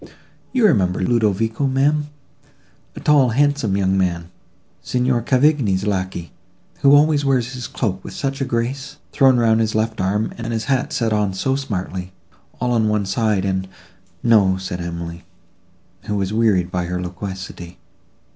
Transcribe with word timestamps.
You 0.51 0.65
remember 0.65 0.99
Ludovico, 1.01 1.67
ma'am—a 1.67 2.99
tall, 3.01 3.29
handsome 3.29 3.77
young 3.77 3.95
man—Signor 3.99 5.21
Cavigni's 5.21 5.85
lacquey—who 5.85 6.95
always 6.95 7.23
wears 7.23 7.53
his 7.53 7.67
cloak 7.67 8.03
with 8.03 8.15
such 8.15 8.41
a 8.41 8.45
grace, 8.45 8.97
thrown 9.11 9.37
round 9.37 9.59
his 9.59 9.75
left 9.75 10.01
arm, 10.01 10.33
and 10.39 10.51
his 10.53 10.63
hat 10.65 10.91
set 10.91 11.13
on 11.13 11.35
so 11.35 11.55
smartly, 11.55 12.13
all 12.59 12.71
on 12.71 12.89
one 12.89 13.05
side, 13.05 13.45
and—" 13.45 13.67
"No," 14.23 14.57
said 14.57 14.81
Emily, 14.81 15.23
who 16.05 16.15
was 16.15 16.33
wearied 16.33 16.71
by 16.71 16.85
her 16.85 16.99
loquacity. 16.99 17.77